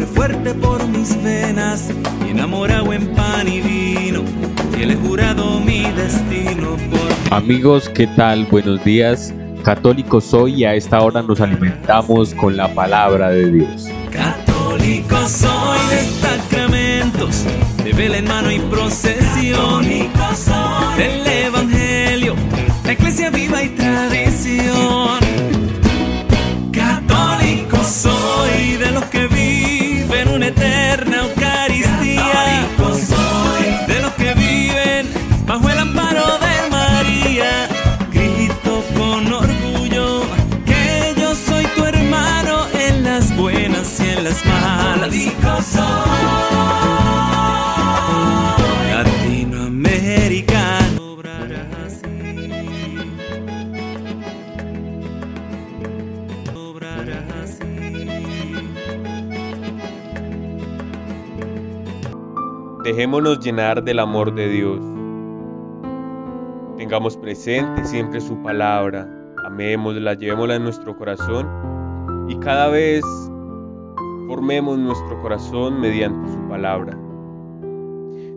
[0.00, 1.90] corre fuerte por mis venas
[2.26, 4.22] y enamorado en pan y vino.
[4.76, 8.46] Y él he jurado mi destino por Amigos, ¿qué tal?
[8.46, 9.34] Buenos días.
[9.62, 13.88] Católicos soy y a esta hora nos alimentamos con la palabra de Dios.
[14.10, 17.44] Católico soy de sacramentos,
[17.84, 19.86] de vela en mano y procesión.
[20.96, 21.79] Del Evangelio,
[62.90, 64.80] Dejémonos llenar del amor de Dios.
[66.76, 69.08] Tengamos presente siempre su palabra.
[69.46, 71.46] Amémosla, llevémosla en nuestro corazón
[72.28, 73.04] y cada vez
[74.30, 76.96] formemos nuestro corazón mediante su palabra.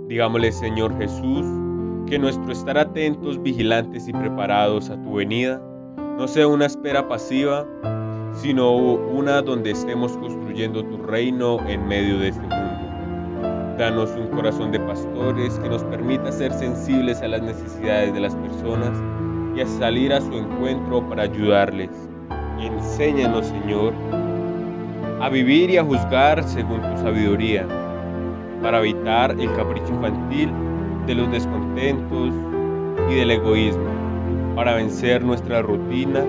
[0.07, 1.45] Digámosle, Señor Jesús,
[2.07, 5.61] que nuestro estar atentos, vigilantes y preparados a tu venida
[6.17, 7.67] no sea una espera pasiva,
[8.33, 13.75] sino una donde estemos construyendo tu reino en medio de este mundo.
[13.77, 18.35] Danos un corazón de pastores que nos permita ser sensibles a las necesidades de las
[18.37, 18.99] personas
[19.55, 21.91] y a salir a su encuentro para ayudarles.
[22.59, 23.93] Enséñanos, Señor,
[25.23, 27.65] a vivir y a juzgar según tu sabiduría,
[28.61, 30.51] para evitar el capricho infantil
[31.07, 32.33] de los descontentos
[33.09, 36.25] y del egoísmo, para vencer nuestra rutina.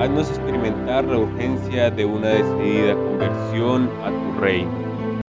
[0.00, 5.20] Haznos experimentar la urgencia de una decidida conversión a tu reino.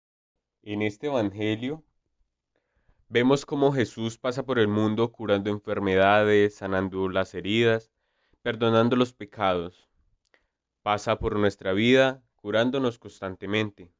[0.64, 1.84] En este Evangelio
[3.08, 7.92] vemos cómo Jesús pasa por el mundo curando enfermedades, sanando las heridas,
[8.42, 9.88] perdonando los pecados.
[10.82, 13.90] Pasa por nuestra vida curándonos constantemente.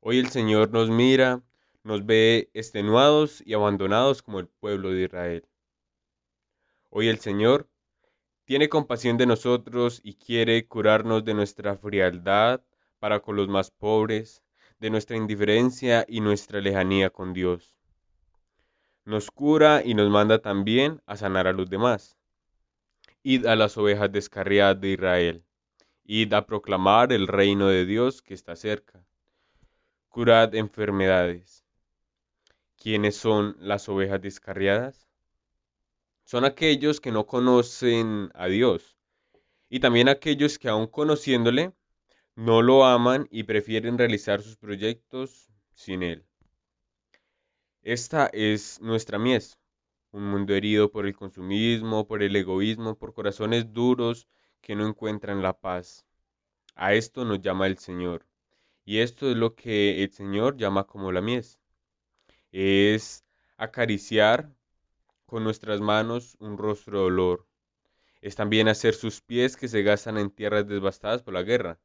[0.00, 1.42] Hoy el Señor nos mira,
[1.84, 5.48] nos ve extenuados y abandonados como el pueblo de Israel.
[6.90, 7.68] Hoy el Señor
[8.44, 12.62] tiene compasión de nosotros y quiere curarnos de nuestra frialdad
[12.98, 14.42] para con los más pobres,
[14.78, 17.76] de nuestra indiferencia y nuestra lejanía con Dios.
[19.04, 22.16] Nos cura y nos manda también a sanar a los demás.
[23.22, 25.44] Id a las ovejas descarriadas de Israel.
[26.04, 29.04] Id a proclamar el reino de Dios que está cerca.
[30.08, 31.64] Curad enfermedades.
[32.76, 35.06] ¿Quiénes son las ovejas descarriadas?
[36.24, 38.96] Son aquellos que no conocen a Dios
[39.68, 41.72] y también aquellos que aun conociéndole
[42.34, 46.24] no lo aman y prefieren realizar sus proyectos sin él.
[47.82, 49.58] Esta es nuestra mies,
[50.10, 54.28] un mundo herido por el consumismo, por el egoísmo, por corazones duros
[54.62, 56.06] que no encuentran la paz.
[56.74, 58.24] A esto nos llama el Señor.
[58.86, 61.58] Y esto es lo que el Señor llama como la mies.
[62.52, 63.24] Es
[63.58, 64.50] acariciar
[65.26, 67.46] con nuestras manos un rostro de dolor.
[68.22, 71.78] Es también hacer sus pies que se gastan en tierras devastadas por la guerra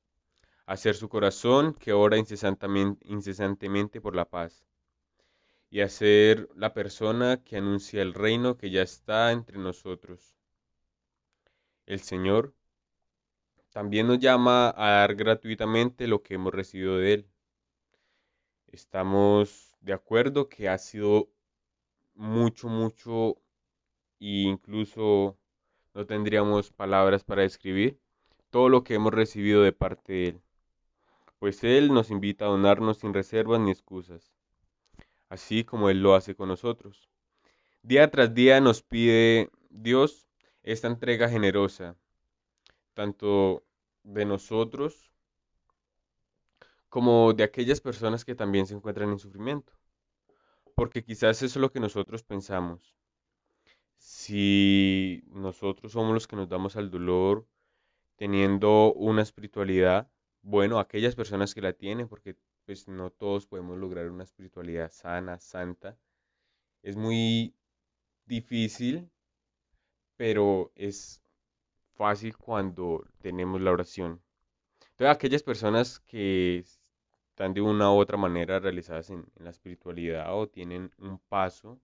[0.67, 4.65] hacer su corazón que ora incesantemente, por la paz,
[5.69, 10.35] y hacer la persona que anuncia el reino que ya está entre nosotros.
[11.85, 12.53] El Señor
[13.71, 17.27] también nos llama a dar gratuitamente lo que hemos recibido de Él.
[18.67, 21.29] Estamos de acuerdo que ha sido
[22.15, 23.37] mucho, mucho
[24.19, 25.37] e incluso
[25.93, 27.99] no tendríamos palabras para describir
[28.49, 30.41] todo lo que hemos recibido de parte de Él
[31.39, 34.33] pues Él nos invita a donarnos sin reservas ni excusas,
[35.29, 37.09] así como Él lo hace con nosotros.
[37.83, 40.27] Día tras día nos pide Dios
[40.63, 41.95] esta entrega generosa,
[42.97, 43.63] tanto
[44.01, 45.11] de nosotros
[46.89, 49.71] como de aquellas personas que también se encuentran en sufrimiento.
[50.73, 52.95] Porque quizás eso es lo que nosotros pensamos.
[53.99, 57.45] Si nosotros somos los que nos damos al dolor
[58.15, 60.09] teniendo una espiritualidad,
[60.41, 62.35] bueno, aquellas personas que la tienen, porque
[62.65, 65.99] pues no todos podemos lograr una espiritualidad sana, santa.
[66.81, 67.53] Es muy
[68.25, 69.07] difícil,
[70.15, 71.21] pero es
[71.97, 74.21] fácil cuando tenemos la oración.
[74.91, 76.59] Entonces, aquellas personas que
[77.37, 81.79] están de una u otra manera realizadas en, la espiritualidad o tienen un paso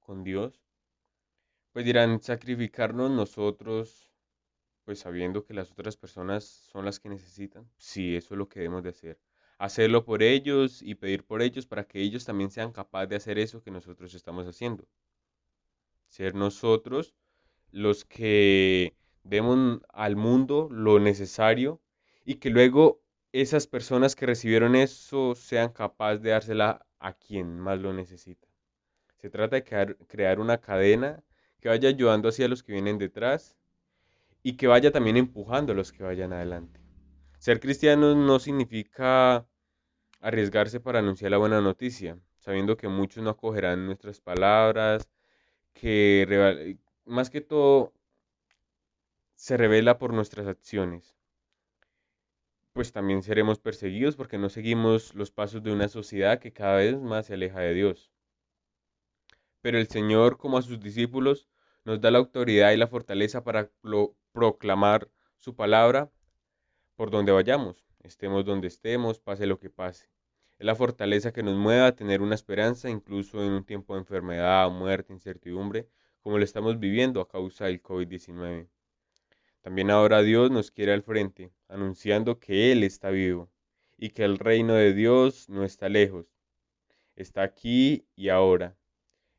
[0.00, 0.60] con Dios,
[1.72, 4.10] pues dirán sacrificarnos nosotros,
[4.84, 7.66] pues sabiendo que las otras personas son las que necesitan.
[7.78, 9.18] Sí, eso es lo que debemos de hacer.
[9.58, 13.38] Hacerlo por ellos y pedir por ellos para que ellos también sean capaces de hacer
[13.38, 14.86] eso que nosotros estamos haciendo.
[16.08, 17.14] Ser nosotros
[17.70, 18.94] los que
[19.24, 21.80] demos al mundo lo necesario
[22.24, 23.00] y que luego
[23.32, 28.46] esas personas que recibieron eso sean capaces de dársela a quien más lo necesita.
[29.16, 31.22] Se trata de crear, una cadena
[31.60, 33.56] que vaya ayudando así a los que vienen detrás
[34.42, 36.78] y que vaya también empujando a los que vayan adelante.
[37.38, 39.46] Ser cristiano no significa
[40.20, 45.08] arriesgarse para anunciar la buena noticia, sabiendo que muchos no acogerán nuestras palabras,
[45.72, 47.93] que más que todo
[49.44, 51.14] se revela por nuestras acciones.
[52.72, 56.98] Pues también seremos perseguidos porque no seguimos los pasos de una sociedad que cada vez
[56.98, 58.10] más se aleja de Dios.
[59.60, 61.46] Pero el Señor, como a sus discípulos,
[61.84, 63.70] nos da la autoridad y la fortaleza para
[64.32, 66.10] proclamar su palabra
[66.96, 70.08] por donde vayamos, estemos donde estemos, pase lo que pase.
[70.58, 74.00] Es la fortaleza que nos mueve a tener una esperanza incluso en un tiempo de
[74.00, 75.86] enfermedad, muerte, incertidumbre,
[76.22, 78.70] como lo estamos viviendo a causa del COVID-19.
[79.64, 83.48] También ahora Dios nos quiere al frente, anunciando que Él está vivo
[83.96, 86.26] y que el reino de Dios no está lejos,
[87.16, 88.76] está aquí y ahora,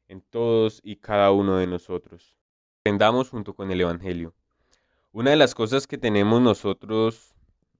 [0.07, 2.36] en todos y cada uno de nosotros.
[2.81, 4.33] Aprendamos junto con el Evangelio.
[5.12, 7.36] Una de las cosas que tenemos nosotros,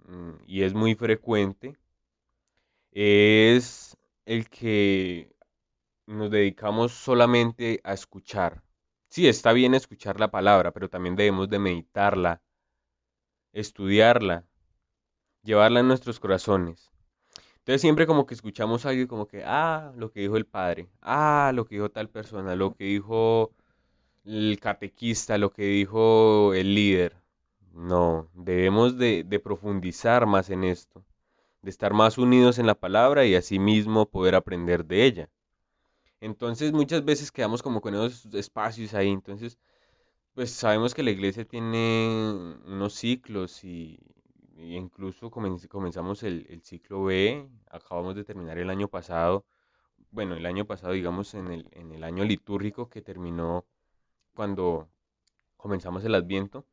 [0.08, 1.76] mm, y es muy frecuente,
[2.92, 5.36] es el que
[6.06, 8.62] nos dedicamos solamente a escuchar,
[9.16, 12.42] Sí, está bien escuchar la palabra, pero también debemos de meditarla,
[13.54, 14.44] estudiarla,
[15.42, 16.92] llevarla en nuestros corazones.
[17.60, 20.90] Entonces siempre como que escuchamos algo y como que, ah, lo que dijo el padre,
[21.02, 23.54] ah, lo que dijo tal persona, lo que dijo
[24.26, 27.16] el catequista, lo que dijo el líder.
[27.72, 31.06] No, debemos de, de profundizar más en esto,
[31.62, 35.30] de estar más unidos en la palabra y asimismo poder aprender de ella.
[36.26, 39.10] Entonces muchas veces quedamos como con esos espacios ahí.
[39.12, 39.60] Entonces,
[40.34, 44.00] pues sabemos que la iglesia tiene unos ciclos y,
[44.58, 49.46] incluso comenzamos el, ciclo B, acabamos de terminar el año pasado,
[50.12, 53.66] bueno, el año pasado digamos en el, en el año litúrgico que terminó
[54.36, 54.90] cuando
[55.58, 56.66] comenzamos el adviento.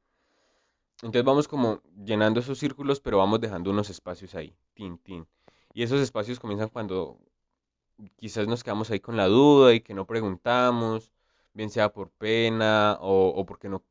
[1.03, 5.27] Entonces vamos como llenando esos círculos, pero vamos dejando unos espacios ahí, tin, tin.
[5.75, 7.19] Y esos espacios comienzan cuando
[8.17, 11.13] quizás nos quedamos ahí con la duda y que no preguntamos,
[11.55, 13.83] bien sea por pena o, porque no,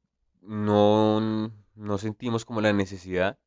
[0.41, 3.37] no, no sentimos como la necesidad.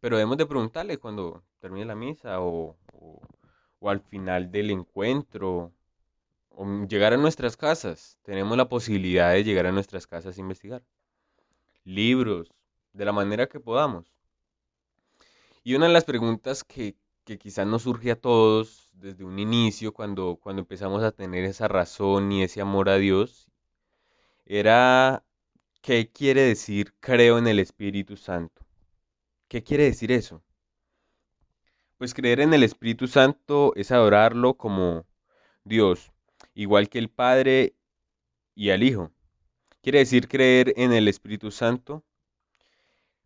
[0.00, 2.76] Pero debemos de preguntarle cuando termine la misa o,
[3.84, 5.72] o al final del encuentro
[6.48, 8.18] o llegar a nuestras casas.
[8.22, 10.82] Tenemos la posibilidad de llegar a nuestras casas a investigar.
[11.84, 12.50] Libros,
[12.92, 14.10] de la manera que podamos.
[15.62, 19.92] Y una de las preguntas que, que quizás nos surge a todos desde un inicio,
[19.92, 23.50] cuando, cuando empezamos a tener esa razón y ese amor a Dios,
[24.46, 25.24] era
[25.80, 28.66] ¿qué quiere decir creo en el Espíritu Santo?
[29.48, 30.42] ¿Qué quiere decir eso?
[31.98, 35.06] Pues creer en el Espíritu Santo es adorarlo como
[35.64, 36.12] Dios,
[36.54, 37.74] igual que el Padre
[38.54, 39.10] y al Hijo.
[39.82, 42.04] ¿Quiere decir creer en el Espíritu Santo?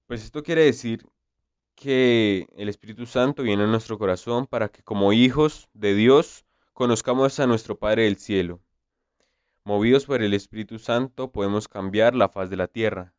[0.06, 1.06] Pues esto quiere decir
[1.78, 7.38] que el Espíritu Santo viene a nuestro corazón para que como hijos de Dios conozcamos
[7.38, 8.60] a nuestro Padre del cielo.
[9.64, 13.14] Movidos por el Espíritu Santo podemos cambiar la faz de la tierra.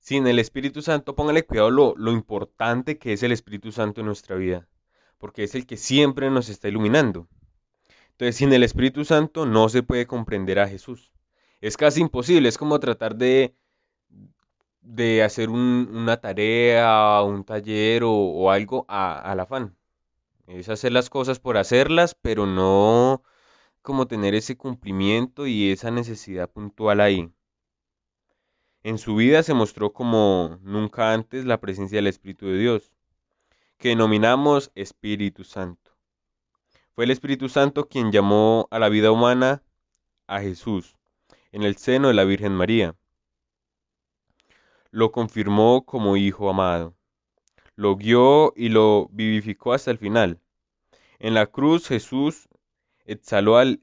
[0.00, 4.06] Sin el Espíritu Santo, póngale cuidado lo, lo importante que es el Espíritu Santo en
[4.06, 4.66] nuestra vida,
[5.18, 7.28] porque es el que siempre nos está iluminando.
[8.12, 11.12] Entonces, sin el Espíritu Santo no se puede comprender a Jesús.
[11.60, 13.54] Es casi imposible, es como tratar de
[14.82, 19.76] de hacer una tarea, un taller o, algo al afán.
[20.46, 23.22] Es hacer las cosas por hacerlas, pero no
[23.82, 27.32] como tener ese cumplimiento y esa necesidad puntual ahí.
[28.82, 32.92] En su vida se mostró como nunca antes la presencia del Espíritu de Dios,
[33.78, 35.92] que denominamos Espíritu Santo.
[36.94, 39.62] Fue el Espíritu Santo quien llamó a la vida humana
[40.26, 40.96] a Jesús
[41.52, 42.94] en el seno de la Virgen María
[44.90, 46.96] lo confirmó como hijo amado,
[47.76, 50.40] lo guió y lo vivificó hasta el final.
[51.18, 52.48] En la cruz Jesús
[53.04, 53.80] exhaló, al,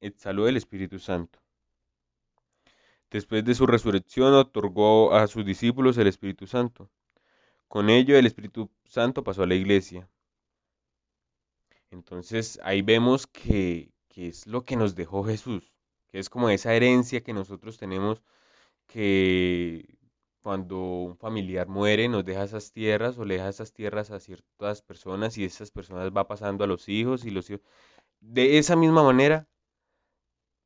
[0.00, 1.40] el Espíritu Santo.
[3.10, 6.90] Después de su resurrección otorgó a sus discípulos el Espíritu Santo.
[7.68, 10.08] Con ello el Espíritu Santo pasó a la iglesia.
[11.90, 15.72] Entonces ahí vemos que, que es lo que nos dejó Jesús,
[16.08, 18.22] que es como esa herencia que nosotros tenemos
[18.86, 19.96] que
[20.44, 24.82] cuando un familiar muere nos deja esas tierras o le deja esas tierras a ciertas
[24.82, 27.62] personas y esas personas va pasando a los hijos y los hijos.
[28.20, 29.48] De esa misma manera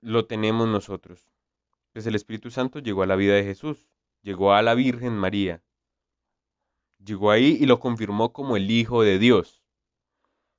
[0.01, 1.31] lo tenemos nosotros.
[1.93, 3.89] Pues el Espíritu Santo llegó a la vida de Jesús,
[4.23, 5.63] llegó a la Virgen María,
[6.99, 9.63] llegó ahí y lo confirmó como el Hijo de Dios.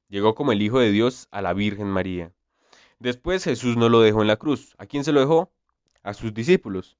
[0.07, 2.33] Llegó como el Hijo de Dios a la Virgen María.
[2.99, 4.75] Después Jesús no lo dejó en la cruz.
[4.77, 5.51] ¿A quién se lo dejó?
[6.03, 6.97] A sus discípulos.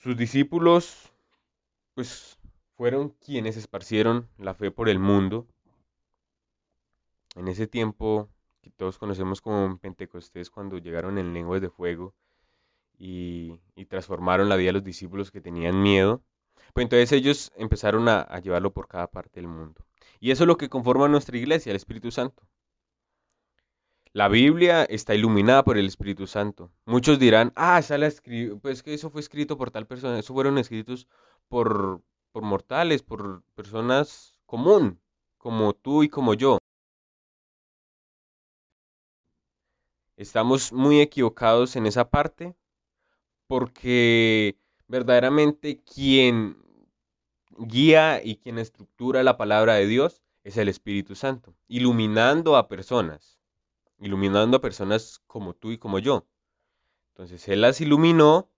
[0.00, 1.12] Sus discípulos,
[1.94, 2.38] pues,
[2.74, 5.46] fueron quienes esparcieron la fe por el mundo.
[7.36, 8.30] En ese tiempo,
[8.62, 12.14] que todos conocemos como Pentecostés, cuando llegaron en lenguas de fuego
[12.98, 16.22] y, transformaron la vida de los discípulos que tenían miedo,
[16.72, 19.84] pues entonces ellos empezaron a, a llevarlo por cada parte del mundo.
[20.18, 22.42] Y eso es lo que conforma nuestra iglesia, el Espíritu Santo.
[24.12, 26.72] La Biblia está iluminada por el Espíritu Santo.
[26.84, 28.10] Muchos dirán, ah, esa la
[28.60, 30.18] pues que eso fue escrito por tal persona.
[30.18, 31.06] Eso fueron escritos
[31.48, 32.02] por,
[32.32, 35.00] por mortales, por personas común,
[35.38, 36.58] como tú y como yo.
[40.16, 42.56] Estamos muy equivocados en esa parte
[43.46, 44.56] porque
[44.88, 46.56] verdaderamente quien
[47.58, 53.39] guía y quien estructura la palabra de Dios es el Espíritu Santo, iluminando a personas
[54.00, 56.26] iluminando a personas como tú y como yo.
[57.10, 58.50] Entonces Él las iluminó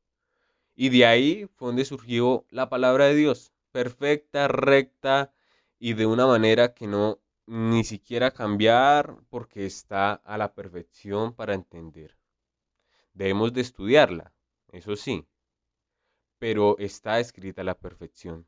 [0.75, 5.33] y de ahí fue donde surgió la palabra de Dios, perfecta, recta
[5.79, 11.55] y de una manera que no ni siquiera cambiar porque está a la perfección para
[11.55, 12.17] entender.
[13.15, 14.33] Debemos de estudiarla,
[14.71, 15.27] eso sí,
[16.39, 18.47] pero está escrita a la perfección.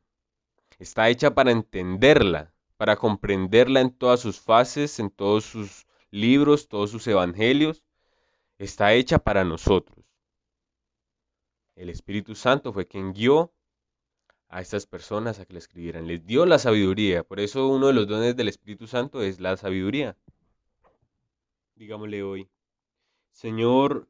[0.78, 6.90] Está hecha para entenderla, para comprenderla en todas sus fases, en todos sus libros, todos
[6.90, 7.82] sus evangelios,
[8.58, 10.04] está hecha para nosotros.
[11.74, 13.52] El Espíritu Santo fue quien guió
[14.48, 16.06] a estas personas a que la escribieran.
[16.06, 17.24] Les dio la sabiduría.
[17.24, 20.16] Por eso uno de los dones del Espíritu Santo es la sabiduría.
[21.74, 22.48] Digámosle hoy,
[23.32, 24.08] Señor,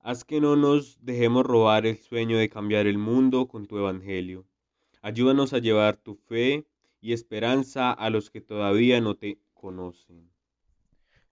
[0.00, 4.44] haz que no nos dejemos robar el sueño de cambiar el mundo con tu Evangelio.
[5.00, 6.66] Ayúdanos a llevar tu fe
[7.00, 10.35] y esperanza a los que todavía no te conocen.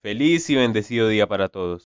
[0.04, 1.88] Feliz y bendecido día para todos.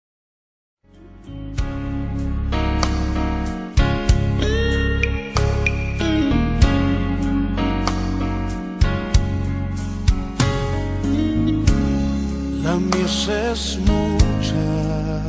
[12.62, 15.24] La mies es mucha,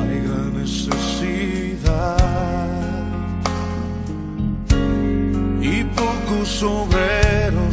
[0.00, 2.16] hay gran necesidad.
[5.62, 7.65] Y pocos obreros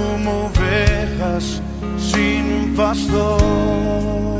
[0.00, 1.60] como ovejas
[1.98, 4.39] sin pastor.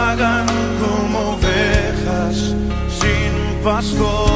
[0.00, 0.46] vagan
[0.80, 2.36] como ovejas
[3.00, 4.29] sin pastor.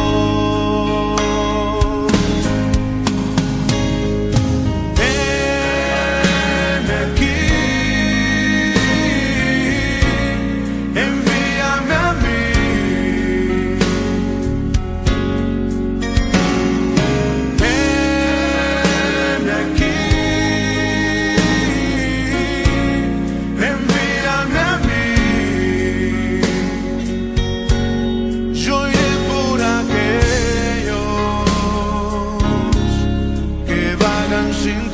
[34.66, 34.93] in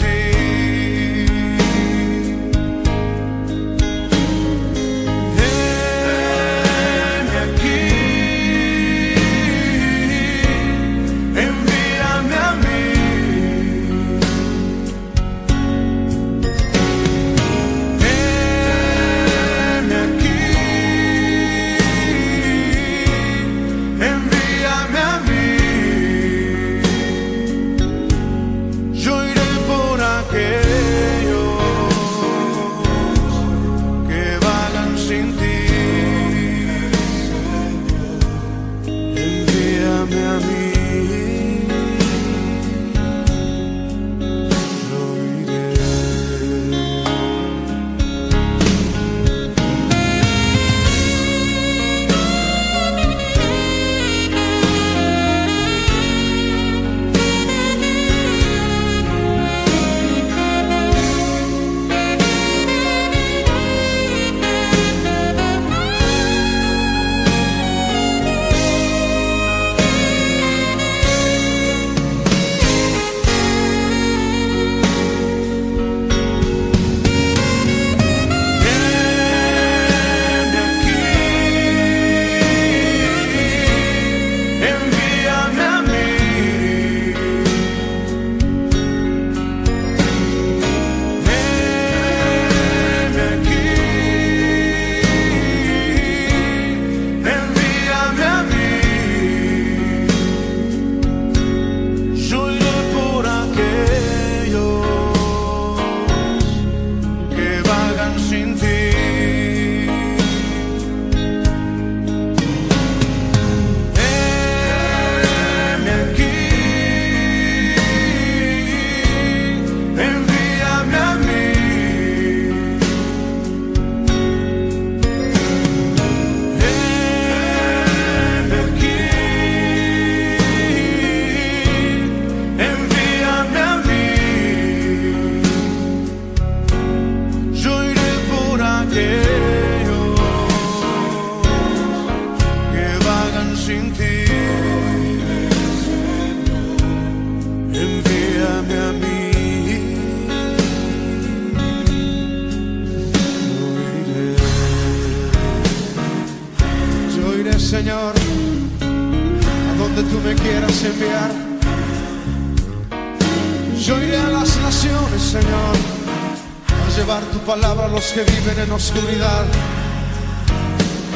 [168.13, 169.47] que viven en oscuridad.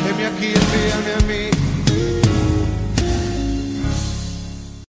[0.06, 1.53] Heme aquí, envíame a mí.